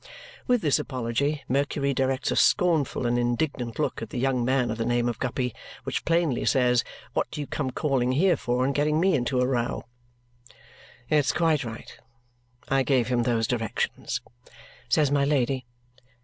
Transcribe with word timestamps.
With 0.47 0.61
this 0.63 0.79
apology, 0.79 1.43
Mercury 1.47 1.93
directs 1.93 2.31
a 2.31 2.35
scornful 2.35 3.05
and 3.05 3.19
indignant 3.19 3.77
look 3.77 4.01
at 4.01 4.09
the 4.09 4.17
young 4.17 4.43
man 4.43 4.71
of 4.71 4.79
the 4.79 4.83
name 4.87 5.07
of 5.07 5.19
Guppy 5.19 5.53
which 5.83 6.05
plainly 6.05 6.43
says, 6.43 6.83
"What 7.13 7.29
do 7.29 7.39
you 7.39 7.45
come 7.45 7.69
calling 7.69 8.13
here 8.13 8.35
for 8.35 8.65
and 8.65 8.73
getting 8.73 8.99
ME 8.99 9.13
into 9.13 9.39
a 9.39 9.45
row?" 9.45 9.85
"It's 11.07 11.31
quite 11.31 11.63
right. 11.63 11.99
I 12.67 12.81
gave 12.81 13.09
him 13.09 13.21
those 13.21 13.45
directions," 13.45 14.21
says 14.89 15.11
my 15.11 15.23
Lady. 15.23 15.67